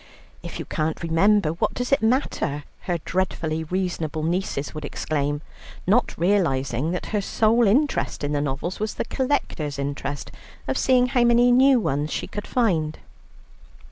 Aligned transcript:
"If 0.41 0.57
you 0.57 0.65
can't 0.65 1.03
remember, 1.03 1.51
what 1.51 1.75
does 1.75 1.91
it 1.91 2.01
matter?" 2.01 2.63
her 2.87 2.97
dreadfully 3.05 3.63
reasonable 3.63 4.23
nieces 4.23 4.73
would 4.73 4.83
exclaim, 4.83 5.43
not 5.85 6.17
realizing 6.17 6.89
that 6.89 7.05
her 7.13 7.21
sole 7.21 7.67
interest 7.67 8.23
in 8.23 8.31
the 8.31 8.41
novels 8.41 8.79
was 8.79 8.95
the 8.95 9.05
collector's 9.05 9.77
interest 9.77 10.31
of 10.67 10.75
seeing 10.75 11.09
how 11.09 11.23
many 11.23 11.51
new 11.51 11.79
ones 11.79 12.09
she 12.11 12.25
could 12.25 12.47
find. 12.47 12.97